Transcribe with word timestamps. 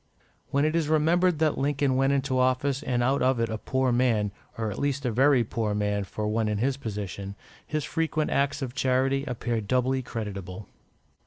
When 0.49 0.65
it 0.65 0.75
is 0.75 0.89
remembered 0.89 1.37
that 1.37 1.59
Lincoln 1.59 1.95
went 1.95 2.11
into 2.11 2.39
office 2.39 2.81
and 2.81 3.03
out 3.03 3.21
of 3.21 3.39
it 3.39 3.49
a 3.49 3.59
poor 3.59 3.91
man, 3.91 4.31
or 4.57 4.71
at 4.71 4.79
least 4.79 5.05
a 5.05 5.11
very 5.11 5.43
poor 5.43 5.75
man 5.75 6.05
for 6.05 6.27
one 6.27 6.47
in 6.47 6.57
his 6.57 6.75
position, 6.75 7.35
his 7.67 7.83
frequent 7.83 8.31
acts 8.31 8.63
of 8.63 8.73
charity 8.73 9.23
appear 9.27 9.61
doubly 9.61 10.01
creditable. 10.01 10.67